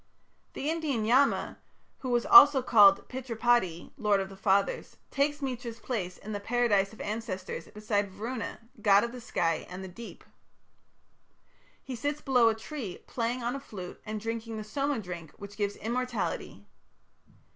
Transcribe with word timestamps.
The 0.53 0.67
Indian 0.67 1.05
Yama, 1.05 1.59
who 1.99 2.09
was 2.09 2.25
also 2.25 2.63
called 2.63 3.07
Pitripati, 3.07 3.91
"lord 3.99 4.19
of 4.19 4.29
the 4.29 4.35
fathers", 4.35 4.97
takes 5.11 5.43
Mitra's 5.43 5.79
place 5.79 6.17
in 6.17 6.31
the 6.31 6.39
Paradise 6.39 6.91
of 6.91 6.99
Ancestors 6.99 7.67
beside 7.67 8.09
Varuna, 8.09 8.61
god 8.81 9.03
of 9.03 9.11
the 9.11 9.21
sky 9.21 9.67
and 9.69 9.83
the 9.83 9.87
deep. 9.87 10.23
He 11.83 11.95
sits 11.95 12.19
below 12.19 12.49
a 12.49 12.55
tree, 12.55 12.97
playing 13.05 13.43
on 13.43 13.55
a 13.55 13.59
flute 13.59 14.01
and 14.03 14.19
drinking 14.19 14.57
the 14.57 14.63
Soma 14.63 14.97
drink 14.99 15.33
which 15.37 15.55
gives 15.55 15.75
immortality. 15.75 16.65